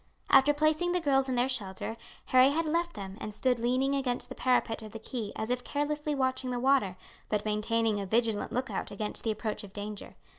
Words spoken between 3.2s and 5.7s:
and stood leaning against the parapet of the quay as if